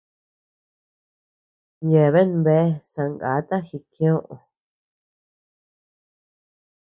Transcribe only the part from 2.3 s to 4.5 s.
bea zangáta jikioʼö.